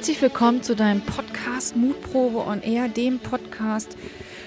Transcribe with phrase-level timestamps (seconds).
[0.00, 3.98] Herzlich willkommen zu deinem Podcast Mutprobe on Air, dem Podcast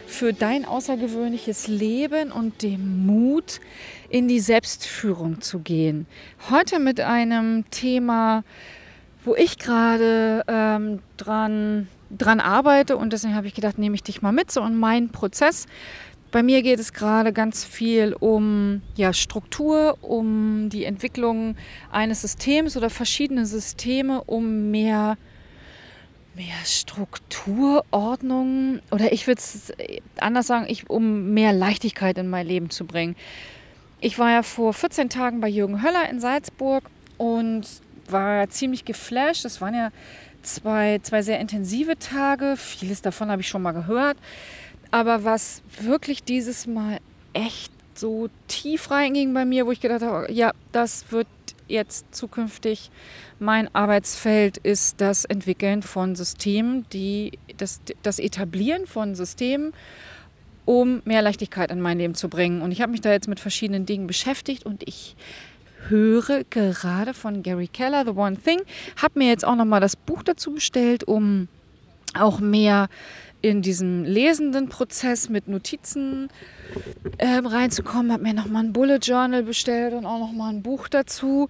[0.08, 3.60] für dein außergewöhnliches Leben und dem Mut,
[4.10, 6.08] in die Selbstführung zu gehen.
[6.50, 8.44] Heute mit einem Thema,
[9.24, 14.24] wo ich gerade ähm, dran, dran arbeite und deswegen habe ich gedacht, nehme ich dich
[14.24, 15.68] mal mit, so in meinen Prozess.
[16.32, 21.56] Bei mir geht es gerade ganz viel um ja, Struktur, um die Entwicklung
[21.92, 25.16] eines Systems oder verschiedene Systeme, um mehr,
[26.36, 29.72] mehr Struktur, Ordnung oder ich würde es
[30.18, 33.16] anders sagen, ich, um mehr Leichtigkeit in mein Leben zu bringen.
[34.02, 36.84] Ich war ja vor 14 Tagen bei Jürgen Höller in Salzburg
[37.18, 37.64] und
[38.10, 39.46] war ziemlich geflasht.
[39.46, 39.92] Das waren ja
[40.42, 42.56] zwei, zwei sehr intensive Tage.
[42.58, 44.18] Vieles davon habe ich schon mal gehört.
[44.92, 47.00] Aber was wirklich dieses Mal
[47.34, 51.28] echt so tief reinging bei mir, wo ich gedacht habe, ja, das wird
[51.74, 52.92] jetzt zukünftig
[53.40, 59.74] mein Arbeitsfeld, ist das Entwickeln von Systemen, die, das, das Etablieren von Systemen,
[60.66, 62.62] um mehr Leichtigkeit in mein Leben zu bringen.
[62.62, 65.16] Und ich habe mich da jetzt mit verschiedenen Dingen beschäftigt und ich
[65.90, 68.62] höre gerade von Gary Keller, The One Thing,
[69.02, 71.50] habe mir jetzt auch nochmal das Buch dazu bestellt, um
[72.14, 72.88] auch mehr
[73.44, 76.30] in diesem lesenden Prozess mit Notizen
[77.18, 78.12] äh, reinzukommen.
[78.12, 81.50] Habe mir nochmal ein Bullet Journal bestellt und auch nochmal ein Buch dazu.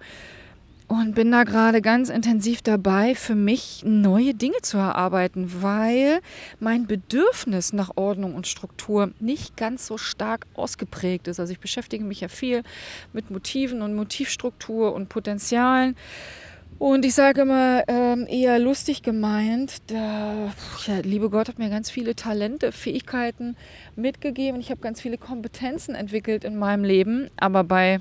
[0.88, 6.20] Und bin da gerade ganz intensiv dabei, für mich neue Dinge zu erarbeiten, weil
[6.60, 11.40] mein Bedürfnis nach Ordnung und Struktur nicht ganz so stark ausgeprägt ist.
[11.40, 12.64] Also ich beschäftige mich ja viel
[13.12, 15.96] mit Motiven und Motivstruktur und Potenzialen.
[16.78, 20.52] Und ich sage immer, ähm, eher lustig gemeint, da,
[20.86, 23.56] ja, liebe Gott hat mir ganz viele Talente, Fähigkeiten
[23.96, 24.60] mitgegeben.
[24.60, 27.30] Ich habe ganz viele Kompetenzen entwickelt in meinem Leben.
[27.36, 28.00] Aber bei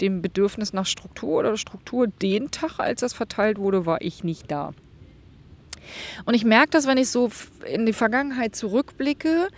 [0.00, 4.50] dem Bedürfnis nach Struktur oder Struktur den Tag, als das verteilt wurde, war ich nicht
[4.50, 4.72] da.
[6.24, 7.30] Und ich merke das, wenn ich so
[7.66, 9.48] in die Vergangenheit zurückblicke,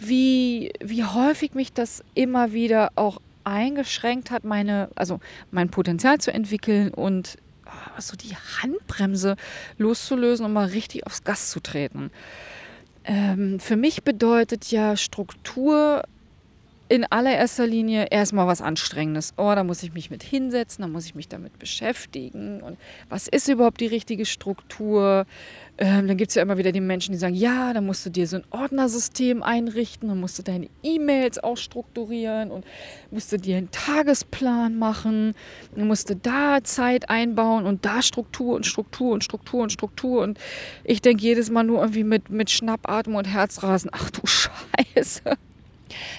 [0.00, 6.32] wie, wie häufig mich das immer wieder auch eingeschränkt hat, meine, also mein Potenzial zu
[6.32, 7.36] entwickeln und
[7.98, 9.36] so die Handbremse
[9.78, 12.10] loszulösen und mal richtig aufs Gas zu treten.
[13.04, 16.02] Ähm, für mich bedeutet ja Struktur
[16.90, 19.32] in allererster Linie erstmal was Anstrengendes.
[19.36, 22.60] Oh, da muss ich mich mit hinsetzen, da muss ich mich damit beschäftigen.
[22.62, 22.78] Und
[23.08, 25.24] was ist überhaupt die richtige Struktur?
[25.78, 28.10] Ähm, dann gibt es ja immer wieder die Menschen, die sagen, ja, dann musst du
[28.10, 32.64] dir so ein Ordnersystem einrichten, dann musst du deine E-Mails auch strukturieren und
[33.12, 35.34] musst du dir einen Tagesplan machen,
[35.76, 40.22] dann musst du da Zeit einbauen und da Struktur und Struktur und Struktur und Struktur.
[40.22, 40.40] Und
[40.82, 45.38] ich denke jedes Mal nur irgendwie mit, mit Schnappatmung und Herzrasen, ach du Scheiße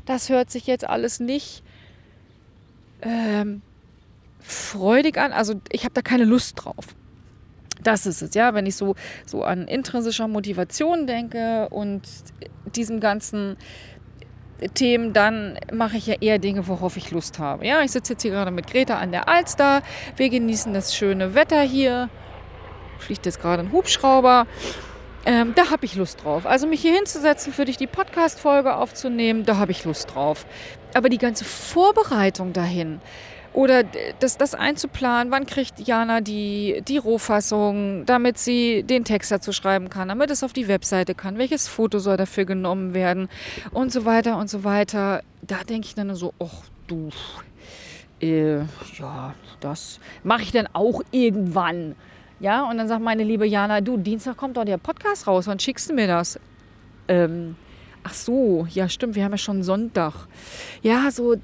[0.05, 1.63] das hört sich jetzt alles nicht
[3.01, 3.61] ähm,
[4.39, 5.31] freudig an.
[5.31, 6.87] Also ich habe da keine Lust drauf.
[7.83, 8.95] Das ist es, ja, wenn ich so,
[9.25, 12.03] so an intrinsischer Motivation denke und
[12.75, 13.57] diesem ganzen
[14.75, 17.65] Themen, dann mache ich ja eher Dinge, worauf ich Lust habe.
[17.65, 19.81] Ja, ich sitze jetzt hier gerade mit Greta an der Alster.
[20.15, 22.09] Wir genießen das schöne Wetter hier.
[22.99, 24.45] Fliegt jetzt gerade ein Hubschrauber.
[25.25, 26.45] Ähm, da habe ich Lust drauf.
[26.45, 30.45] Also mich hier hinzusetzen, für dich die Podcast-Folge aufzunehmen, da habe ich Lust drauf.
[30.93, 32.99] Aber die ganze Vorbereitung dahin
[33.53, 33.83] oder
[34.19, 39.89] das, das einzuplanen, wann kriegt Jana die, die Rohfassung, damit sie den Text dazu schreiben
[39.89, 43.27] kann, damit es auf die Webseite kann, welches Foto soll dafür genommen werden
[43.71, 45.21] und so weiter und so weiter.
[45.41, 47.09] Da denke ich dann so, ach du,
[48.21, 48.59] äh,
[48.97, 51.95] ja, das mache ich dann auch irgendwann.
[52.41, 55.59] Ja, und dann sagt meine liebe Jana, du, Dienstag kommt doch der Podcast raus, wann
[55.59, 56.39] schickst du mir das?
[57.07, 57.55] Ähm,
[58.03, 60.27] ach so, ja stimmt, wir haben ja schon Sonntag.
[60.81, 61.35] Ja, so,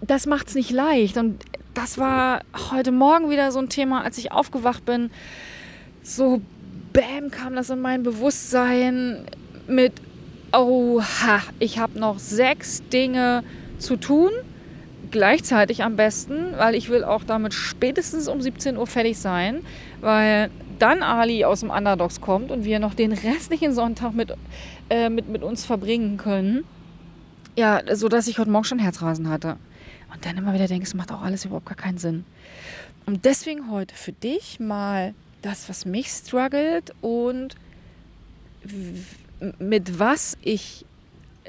[0.00, 1.16] das macht es nicht leicht.
[1.16, 1.44] Und
[1.74, 5.10] das war heute Morgen wieder so ein Thema, als ich aufgewacht bin.
[6.04, 6.40] So,
[6.92, 9.26] bam, kam das in mein Bewusstsein
[9.66, 9.94] mit,
[10.52, 13.42] oha, ich habe noch sechs Dinge
[13.80, 14.30] zu tun
[15.14, 19.60] gleichzeitig am besten, weil ich will auch damit spätestens um 17 Uhr fertig sein,
[20.00, 20.50] weil
[20.80, 24.34] dann Ali aus dem Underdogs kommt und wir noch den restlichen Sonntag mit,
[24.90, 26.64] äh, mit, mit uns verbringen können.
[27.56, 29.56] Ja, so dass ich heute Morgen schon Herzrasen hatte.
[30.12, 32.24] Und dann immer wieder denke, es macht auch alles überhaupt gar keinen Sinn.
[33.06, 37.54] Und deswegen heute für dich mal das, was mich struggelt und
[39.60, 40.84] mit was ich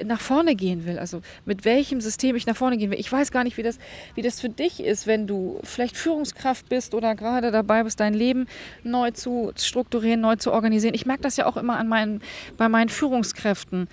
[0.04, 3.00] nach vorne gehen will, also mit welchem System ich nach vorne gehen will.
[3.00, 3.78] Ich weiß gar nicht, wie das,
[4.14, 8.14] wie das für dich ist, wenn du vielleicht Führungskraft bist oder gerade dabei bist, dein
[8.14, 8.46] Leben
[8.82, 10.94] neu zu strukturieren, neu zu organisieren.
[10.94, 12.20] Ich merke das ja auch immer an meinen,
[12.56, 13.88] bei meinen Führungskräften.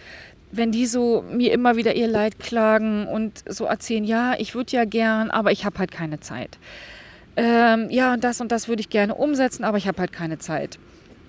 [0.51, 4.71] Wenn die so mir immer wieder ihr Leid klagen und so erzählen, ja, ich würde
[4.73, 6.59] ja gern, aber ich habe halt keine Zeit.
[7.35, 10.37] Ähm, ja, und das und das würde ich gerne umsetzen, aber ich habe halt keine
[10.37, 10.77] Zeit.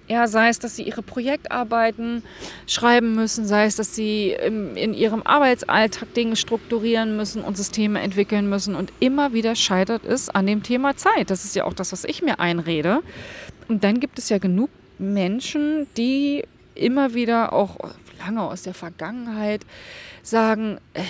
[0.06, 2.22] Ja, sei es, dass sie ihre Projektarbeiten
[2.66, 8.00] schreiben müssen, sei es, dass sie im, in ihrem Arbeitsalltag Dinge strukturieren müssen und Systeme
[8.00, 8.74] entwickeln müssen.
[8.74, 11.30] Und immer wieder scheitert es an dem Thema Zeit.
[11.30, 13.00] Das ist ja auch das, was ich mir einrede.
[13.68, 14.68] Und dann gibt es ja genug
[14.98, 17.78] Menschen, die immer wieder auch
[18.18, 19.64] lange aus der Vergangenheit
[20.22, 21.02] sagen, äh,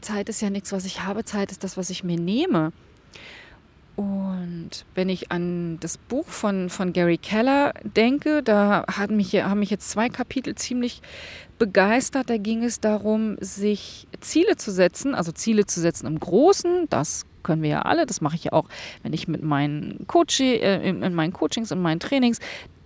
[0.00, 2.72] Zeit ist ja nichts, was ich habe, Zeit ist das, was ich mir nehme.
[3.96, 9.60] Und wenn ich an das Buch von, von Gary Keller denke, da haben mich, haben
[9.60, 11.00] mich jetzt zwei Kapitel ziemlich
[11.58, 12.28] begeistert.
[12.28, 16.88] Da ging es darum, sich Ziele zu setzen, also Ziele zu setzen im Großen.
[16.90, 18.04] Das können wir ja alle.
[18.04, 18.68] Das mache ich ja auch,
[19.02, 22.38] wenn ich mit meinen Coach, äh, in, in meinen Coachings und meinen Trainings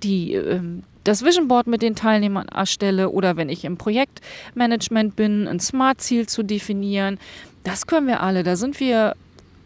[0.04, 0.60] die, äh,
[1.02, 6.28] das Vision Board mit den Teilnehmern erstelle oder wenn ich im Projektmanagement bin, ein Smart-Ziel
[6.28, 7.18] zu definieren.
[7.64, 8.42] Das können wir alle.
[8.42, 9.16] Da sind wir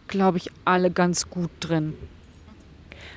[0.08, 1.94] glaube ich, alle ganz gut drin.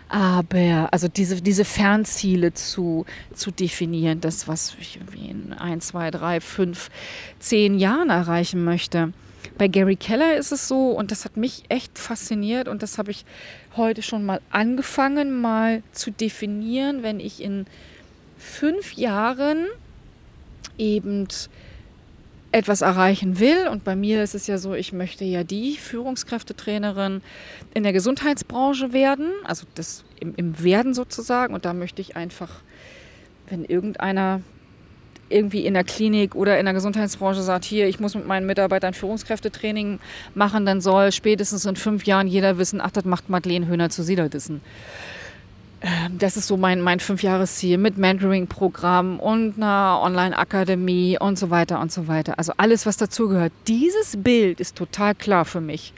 [0.09, 6.11] Aber, also diese, diese Fernziele zu, zu definieren, das, was ich irgendwie in ein, zwei,
[6.11, 6.89] drei, fünf,
[7.39, 9.11] zehn Jahren erreichen möchte.
[9.57, 13.11] Bei Gary Keller ist es so, und das hat mich echt fasziniert, und das habe
[13.11, 13.25] ich
[13.75, 17.65] heute schon mal angefangen, mal zu definieren, wenn ich in
[18.37, 19.67] fünf Jahren
[20.77, 21.27] eben
[22.51, 23.67] etwas erreichen will.
[23.67, 27.21] Und bei mir ist es ja so, ich möchte ja die Führungskräftetrainerin
[27.73, 31.53] in der Gesundheitsbranche werden, also das im, im Werden sozusagen.
[31.53, 32.61] Und da möchte ich einfach,
[33.49, 34.41] wenn irgendeiner
[35.29, 38.93] irgendwie in der Klinik oder in der Gesundheitsbranche sagt, hier, ich muss mit meinen Mitarbeitern
[38.93, 39.99] Führungskräftetraining
[40.35, 44.03] machen, dann soll spätestens in fünf Jahren jeder wissen, ach, das macht Madeleine Höhner zu
[44.03, 44.61] Siederdissen.
[45.81, 51.79] Ähm, das ist so mein, mein Fünfjahresziel mit Mentoring-Programm und einer Online-Akademie und so weiter
[51.79, 52.39] und so weiter.
[52.39, 53.53] Also alles, was dazugehört.
[53.67, 55.93] Dieses Bild ist total klar für mich.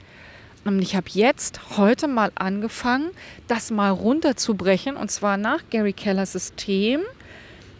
[0.64, 3.10] Und ich habe jetzt heute mal angefangen,
[3.48, 7.00] das mal runterzubrechen und zwar nach Gary Kellers System.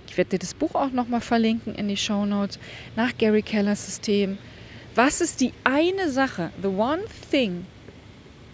[0.08, 2.58] Ich werde dir das Buch auch nochmal verlinken in die Show Notes.
[2.96, 4.38] Nach Gary Kellers System.
[4.94, 7.66] Was ist die eine Sache, the one thing,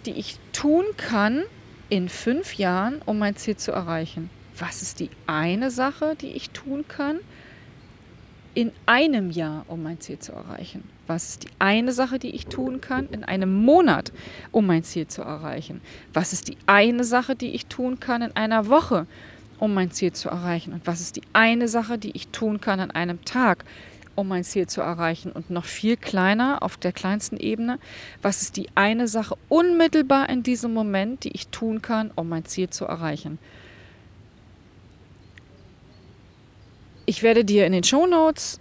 [0.05, 1.43] die ich tun kann,
[1.89, 4.29] in fünf Jahren, um mein Ziel zu erreichen?
[4.57, 7.19] Was ist die eine Sache, die ich tun kann
[8.53, 10.83] in einem Jahr, um mein Ziel zu erreichen?
[11.05, 14.11] Was ist die eine Sache, die ich tun kann in einem Monat,
[14.51, 15.81] um mein Ziel zu erreichen?
[16.13, 19.05] Was ist die eine Sache, die ich tun kann in einer Woche,
[19.59, 20.73] um mein Ziel zu erreichen?
[20.73, 23.63] Und was ist die eine Sache, die ich tun kann an einem Tag,
[24.17, 25.31] um mein Ziel zu erreichen.
[25.31, 27.79] Und noch viel kleiner, auf der kleinsten Ebene,
[28.21, 32.43] was ist die eine Sache unmittelbar in diesem Moment, die ich tun kann, um mein
[32.45, 33.37] Ziel zu erreichen.
[37.05, 38.59] Ich werde dir in den Show Notes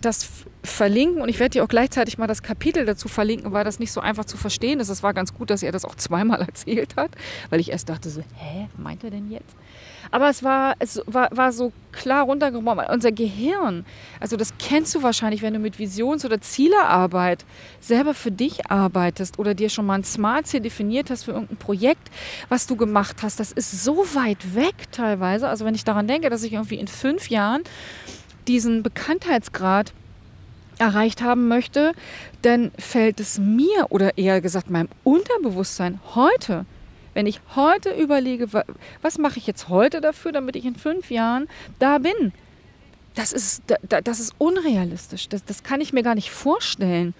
[0.00, 0.28] das
[0.62, 3.92] verlinken und ich werde dir auch gleichzeitig mal das Kapitel dazu verlinken, weil das nicht
[3.92, 4.90] so einfach zu verstehen ist.
[4.90, 7.10] Es war ganz gut, dass er das auch zweimal erzählt hat,
[7.50, 9.56] weil ich erst dachte so, hä, meint er denn jetzt?
[10.10, 12.84] Aber es war, es war, war so klar runtergebrochen.
[12.90, 13.84] Unser Gehirn,
[14.20, 17.44] also das kennst du wahrscheinlich, wenn du mit Visions- oder Zielearbeit
[17.80, 22.10] selber für dich arbeitest oder dir schon mal ein Smart-Ziel definiert hast für irgendein Projekt,
[22.48, 23.40] was du gemacht hast.
[23.40, 25.48] Das ist so weit weg teilweise.
[25.48, 27.62] Also wenn ich daran denke, dass ich irgendwie in fünf Jahren
[28.46, 29.92] diesen Bekanntheitsgrad
[30.78, 31.92] erreicht haben möchte,
[32.42, 36.64] dann fällt es mir oder eher gesagt meinem Unterbewusstsein heute
[37.18, 38.46] wenn ich heute überlege,
[39.02, 41.48] was mache ich jetzt heute dafür, damit ich in fünf Jahren
[41.80, 42.32] da bin,
[43.16, 45.28] das ist, das ist unrealistisch.
[45.28, 47.14] Das, das kann ich mir gar nicht vorstellen.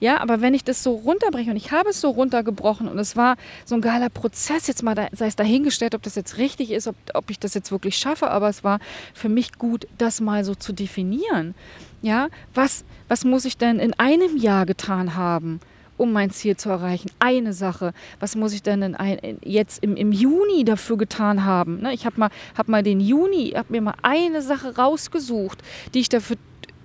[0.00, 3.16] Ja, aber wenn ich das so runterbreche und ich habe es so runtergebrochen und es
[3.16, 3.36] war
[3.66, 6.86] so ein geiler Prozess, jetzt mal da, sei es dahingestellt, ob das jetzt richtig ist,
[6.86, 8.78] ob, ob ich das jetzt wirklich schaffe, aber es war
[9.12, 11.54] für mich gut, das mal so zu definieren.
[12.00, 15.60] Ja, was, was muss ich denn in einem Jahr getan haben?
[15.96, 17.10] Um mein Ziel zu erreichen.
[17.18, 17.92] Eine Sache.
[18.20, 21.80] Was muss ich denn in ein, jetzt im, im Juni dafür getan haben?
[21.80, 21.94] Ne?
[21.94, 25.62] Ich habe mal, hab mal den Juni, habe mir mal eine Sache rausgesucht,
[25.94, 26.36] die ich dafür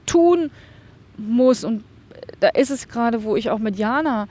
[0.06, 0.52] tun
[1.18, 1.64] muss.
[1.64, 1.84] Und
[2.40, 4.28] da ist es gerade, wo ich auch mit Jana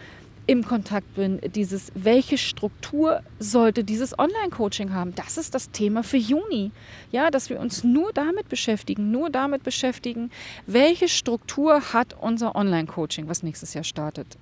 [0.46, 5.14] im Kontakt bin, dieses, welche Struktur sollte dieses Online-Coaching haben?
[5.14, 6.70] Das ist das Thema für Juni.
[7.12, 10.30] Ja, dass wir uns nur damit beschäftigen, nur damit beschäftigen,
[10.66, 14.38] welche Struktur hat unser Online-Coaching, was nächstes Jahr startet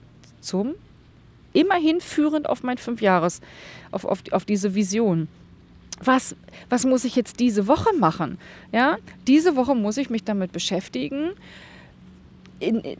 [0.46, 0.74] zum
[1.56, 3.40] immerhin führend auf mein Fünfjahres,
[3.90, 5.26] auf, auf, auf diese Vision.
[6.04, 6.36] Was,
[6.68, 8.38] was muss ich jetzt diese Woche machen?
[8.72, 11.30] Ja, diese Woche muss ich mich damit beschäftigen.
[12.60, 12.98] In, in,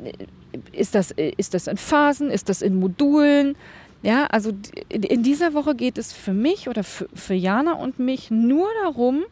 [0.73, 2.31] ist, das, ist das in Phasen?
[2.31, 3.57] Ist das in Modulen?
[4.03, 4.53] Ja, also
[4.89, 9.25] in dieser Woche geht es für mich oder für, für Jana und mich nur darum,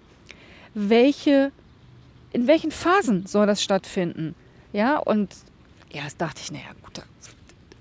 [0.75, 1.53] welche,
[2.33, 4.35] in welchen Phasen soll das stattfinden.
[4.75, 5.35] Ja, und
[5.91, 7.03] erst dachte ich, naja, gut,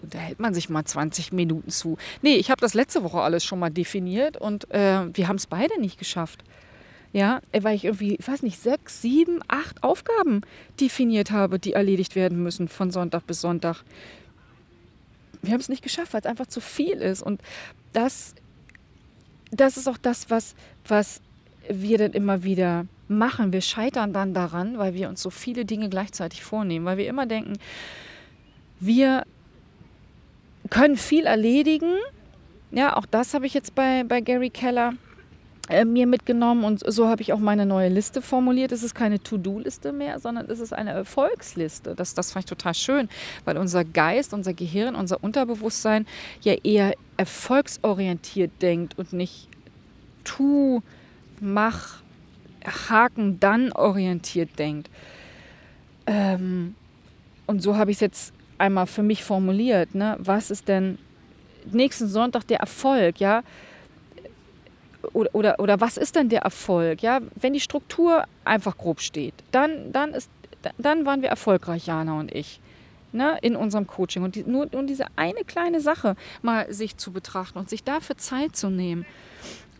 [0.10, 1.98] da hält man sich mal 20 Minuten zu.
[2.22, 5.48] Nee, ich habe das letzte Woche alles schon mal definiert und äh, wir haben es
[5.48, 6.43] beide nicht geschafft.
[7.13, 10.41] Ja, weil ich irgendwie, ich weiß nicht, sechs, sieben, acht Aufgaben
[10.79, 13.83] definiert habe, die erledigt werden müssen von Sonntag bis Sonntag.
[15.43, 17.22] Wir haben es nicht geschafft, weil es einfach zu viel ist.
[17.22, 17.39] Und
[17.91, 18.33] das,
[19.51, 20.55] das ist auch das, was,
[20.88, 21.22] was
[21.69, 23.53] wir dann immer wieder machen.
[23.53, 27.27] Wir scheitern dann daran, weil wir uns so viele Dinge gleichzeitig vornehmen, weil wir immer
[27.27, 27.60] denken,
[28.79, 29.24] wir
[30.70, 31.96] können viel erledigen.
[32.72, 34.93] Ja, auch das habe ich jetzt bei, bei Gary Keller
[35.70, 38.72] äh, mir mitgenommen und so habe ich auch meine neue Liste formuliert.
[38.72, 41.96] Es ist keine To-Do-Liste mehr, sondern es ist eine Erfolgsliste.
[41.96, 43.10] Das, das fand ich total schön,
[43.46, 46.05] weil unser Geist, unser Gehirn, unser Unterbewusstsein
[46.41, 49.48] ja eher erfolgsorientiert denkt und nicht
[50.25, 50.82] tu,
[51.39, 52.01] mach,
[52.89, 54.89] Haken dann orientiert denkt.
[56.08, 56.75] Ähm,
[57.46, 59.93] und so habe ich es jetzt einmal für mich formuliert.
[59.93, 60.15] Ne?
[60.20, 60.98] Was ist denn
[61.72, 63.20] nächsten Sonntag der Erfolg?
[63.20, 63.43] Ja?
[65.12, 67.03] Oder, oder, oder was ist denn der Erfolg?
[67.03, 67.20] Ja?
[67.36, 70.29] Wenn die Struktur einfach grob steht, dann, dann, ist,
[70.77, 72.60] dann waren wir erfolgreich, Jana und ich.
[73.15, 74.24] Ne, in unserem Coaching.
[74.24, 78.17] Und die, nur, nur diese eine kleine Sache mal sich zu betrachten und sich dafür
[78.17, 79.05] Zeit zu nehmen.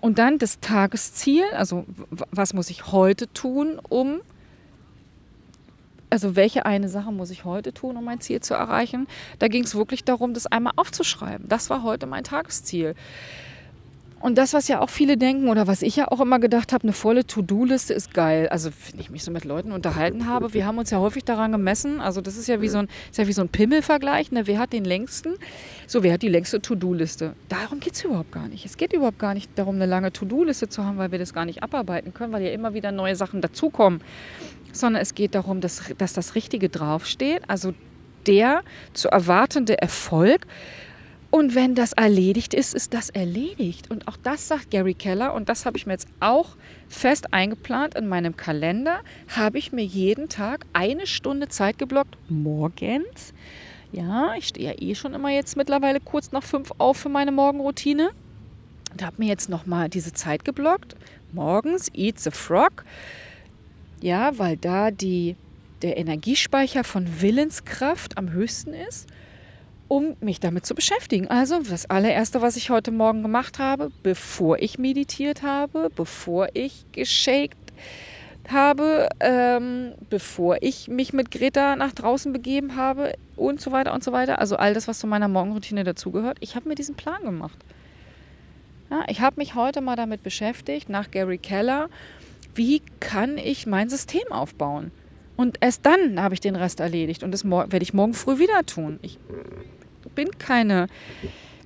[0.02, 1.84] Und dann das Tagesziel, also
[2.30, 4.22] was muss ich heute tun, um,
[6.14, 9.08] also welche eine Sache muss ich heute tun, um mein Ziel zu erreichen.
[9.40, 11.48] Da ging es wirklich darum, das einmal aufzuschreiben.
[11.48, 12.94] Das war heute mein Tagesziel.
[14.24, 16.84] Und das, was ja auch viele denken oder was ich ja auch immer gedacht habe,
[16.84, 18.48] eine volle To-Do-Liste ist geil.
[18.48, 21.52] Also, wenn ich mich so mit Leuten unterhalten habe, wir haben uns ja häufig daran
[21.52, 22.00] gemessen.
[22.00, 24.32] Also, das ist ja wie so ein, ist ja wie so ein Pimmelvergleich.
[24.32, 24.48] Ne?
[24.48, 25.34] Wer hat den längsten?
[25.88, 27.34] So, wer hat die längste To-Do-Liste?
[27.50, 28.66] Darum geht es überhaupt gar nicht.
[28.66, 31.44] Es geht überhaupt gar nicht darum, eine lange To-Do-Liste zu haben, weil wir das gar
[31.44, 34.00] nicht abarbeiten können, weil ja immer wieder neue Sachen dazukommen.
[34.72, 37.42] Sondern es geht darum, dass, dass das Richtige draufsteht.
[37.50, 37.74] Also,
[38.26, 38.64] der
[38.94, 40.48] zu erwartende Erfolg
[41.34, 43.90] und wenn das erledigt ist, ist das erledigt.
[43.90, 45.34] Und auch das sagt Gary Keller.
[45.34, 46.56] Und das habe ich mir jetzt auch
[46.88, 49.00] fest eingeplant in meinem Kalender.
[49.36, 53.34] Habe ich mir jeden Tag eine Stunde Zeit geblockt, morgens.
[53.92, 57.32] Ja, ich stehe ja eh schon immer jetzt mittlerweile kurz nach fünf auf für meine
[57.32, 58.12] Morgenroutine.
[58.92, 60.96] Und habe mir jetzt nochmal diese Zeit geblockt.
[61.32, 62.86] Morgens, Eat the Frog.
[64.02, 65.36] Ja, weil da die,
[65.82, 69.08] der Energiespeicher von Willenskraft am höchsten ist
[69.94, 71.28] um mich damit zu beschäftigen.
[71.28, 76.88] Also das allererste, was ich heute Morgen gemacht habe, bevor ich meditiert habe, bevor ich
[76.92, 77.60] geshakt
[78.50, 84.04] habe, ähm, bevor ich mich mit Greta nach draußen begeben habe und so weiter und
[84.04, 84.40] so weiter.
[84.40, 86.38] Also all das, was zu meiner Morgenroutine dazugehört.
[86.40, 87.60] Ich habe mir diesen Plan gemacht.
[88.90, 91.88] Ja, ich habe mich heute mal damit beschäftigt, nach Gary Keller,
[92.56, 94.92] wie kann ich mein System aufbauen?
[95.36, 97.24] Und erst dann habe ich den Rest erledigt.
[97.24, 99.00] Und das werde ich morgen früh wieder tun.
[99.02, 99.20] Ich
[100.10, 100.88] bin keine,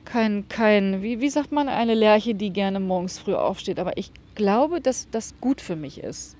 [0.05, 3.79] kein, kein wie, wie sagt man, eine Lerche, die gerne morgens früh aufsteht.
[3.79, 6.35] Aber ich glaube, dass das gut für mich ist.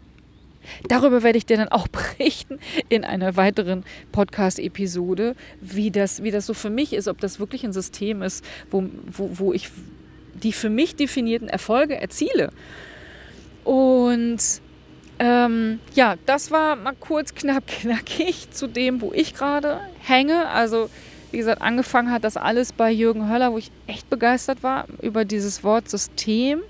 [0.88, 1.88] Darüber werde ich dir dann auch
[2.18, 7.40] berichten in einer weiteren Podcast-Episode, wie das, wie das so für mich ist, ob das
[7.40, 9.70] wirklich ein System ist, wo, wo, wo ich
[10.34, 12.52] die für mich definierten Erfolge erziele.
[13.64, 14.40] Und
[15.20, 20.48] ähm, ja, das war mal kurz, knapp, knackig zu dem, wo ich gerade hänge.
[20.50, 20.90] Also
[21.32, 25.26] wie gesagt, angefangen hat das alles bei Jürgen Höller, wo ich echt begeistert war über
[25.26, 26.62] dieses Wort System,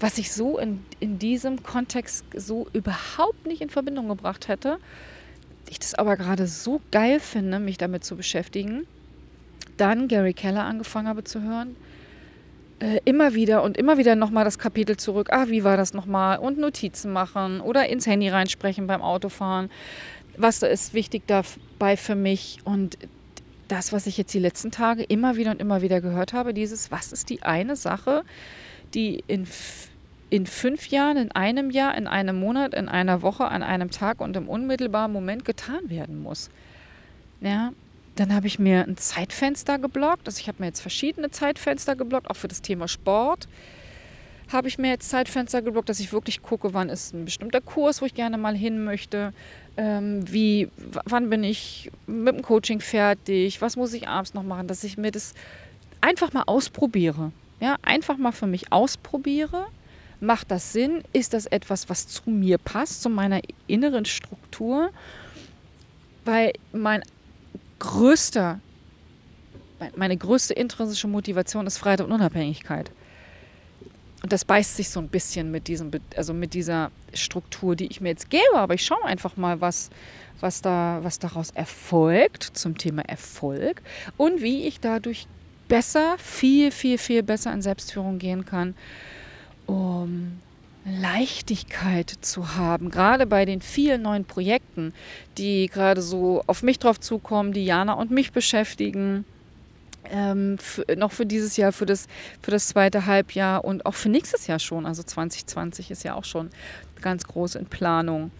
[0.00, 4.78] was ich so in, in diesem Kontext so überhaupt nicht in Verbindung gebracht hätte.
[5.70, 8.86] Ich das aber gerade so geil finde, mich damit zu beschäftigen.
[9.76, 11.76] Dann Gary Keller angefangen habe zu hören.
[12.82, 15.28] Äh, immer wieder und immer wieder nochmal das Kapitel zurück.
[15.30, 16.38] Ah, wie war das nochmal?
[16.38, 19.70] Und Notizen machen oder ins Handy reinsprechen beim Autofahren.
[20.36, 22.58] Was ist wichtig dabei für mich?
[22.64, 22.98] Und
[23.72, 26.90] das, was ich jetzt die letzten Tage immer wieder und immer wieder gehört habe, dieses,
[26.90, 28.22] was ist die eine Sache,
[28.92, 29.46] die in,
[30.28, 34.20] in fünf Jahren, in einem Jahr, in einem Monat, in einer Woche, an einem Tag
[34.20, 36.50] und im unmittelbaren Moment getan werden muss.
[37.40, 37.72] Ja,
[38.16, 40.26] dann habe ich mir ein Zeitfenster geblockt.
[40.26, 43.48] Also ich habe mir jetzt verschiedene Zeitfenster geblockt, auch für das Thema Sport
[44.48, 48.02] habe ich mir jetzt Zeitfenster geblockt, dass ich wirklich gucke, wann ist ein bestimmter Kurs,
[48.02, 49.32] wo ich gerne mal hin möchte
[49.76, 50.68] ähm, wie,
[51.04, 54.98] wann bin ich mit dem Coaching fertig, was muss ich abends noch machen, dass ich
[54.98, 55.34] mir das
[56.00, 57.32] einfach mal ausprobiere.
[57.60, 59.66] Ja, einfach mal für mich ausprobiere.
[60.20, 61.02] Macht das Sinn?
[61.12, 64.90] Ist das etwas, was zu mir passt, zu meiner inneren Struktur?
[66.24, 67.02] Weil mein
[67.78, 68.60] größter,
[69.96, 72.90] meine größte intrinsische Motivation ist Freiheit und Unabhängigkeit.
[74.22, 78.00] Und das beißt sich so ein bisschen mit diesem, also mit dieser Struktur, die ich
[78.00, 78.54] mir jetzt gebe.
[78.54, 79.90] Aber ich schaue einfach mal, was,
[80.40, 83.82] was, da, was daraus erfolgt zum Thema Erfolg
[84.16, 85.26] und wie ich dadurch
[85.68, 88.74] besser, viel, viel, viel besser in Selbstführung gehen kann,
[89.66, 90.40] um
[90.84, 94.92] Leichtigkeit zu haben, gerade bei den vielen neuen Projekten,
[95.38, 99.24] die gerade so auf mich drauf zukommen, die Jana und mich beschäftigen.
[100.14, 100.58] Ähm,
[100.96, 102.06] noch für dieses Jahr, für das,
[102.42, 104.84] für das zweite Halbjahr und auch für nächstes Jahr schon.
[104.84, 106.50] Also 2020 ist ja auch schon
[107.00, 108.30] ganz groß in Planung.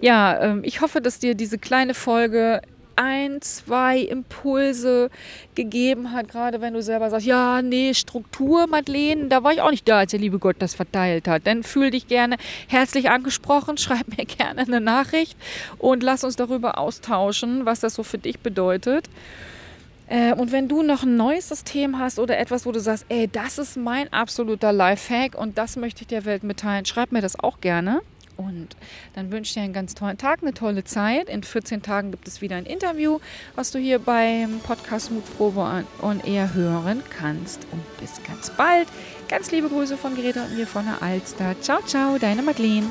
[0.00, 2.62] Ja, ähm, ich hoffe, dass dir diese kleine Folge
[2.96, 5.10] ein, zwei Impulse
[5.54, 9.70] gegeben hat, gerade wenn du selber sagst, ja, nee, Struktur, Madeleine, da war ich auch
[9.70, 11.46] nicht da, als der liebe Gott das verteilt hat.
[11.46, 12.36] Dann fühl dich gerne
[12.68, 15.36] herzlich angesprochen, schreib mir gerne eine Nachricht
[15.78, 19.08] und lass uns darüber austauschen, was das so für dich bedeutet.
[20.08, 23.28] Äh, und wenn du noch ein neues System hast oder etwas, wo du sagst, ey,
[23.28, 27.38] das ist mein absoluter Lifehack und das möchte ich der Welt mitteilen, schreib mir das
[27.38, 28.02] auch gerne.
[28.36, 28.68] Und
[29.14, 31.28] dann wünsche ich dir einen ganz tollen Tag, eine tolle Zeit.
[31.28, 33.18] In 14 Tagen gibt es wieder ein Interview,
[33.54, 37.60] was du hier beim Podcast Mutprobe und eher hören kannst.
[37.70, 38.88] Und bis ganz bald.
[39.28, 41.54] Ganz liebe Grüße von Greta und mir von der Alster.
[41.60, 42.90] Ciao, ciao, deine Madeleine.